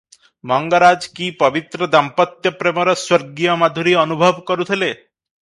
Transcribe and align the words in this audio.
ମଙ୍ଗରାଜ 0.51 1.09
କି 1.19 1.27
ପବିତ୍ର 1.41 1.87
ଦାମ୍ପତ୍ୟ 1.97 2.53
ପ୍ରେମର 2.63 2.97
ସ୍ୱର୍ଗୀୟମାଧୁରୀ 3.03 3.95
ଅନୁଭବ 4.07 4.45
କରୁଥିଲେ? 4.51 4.91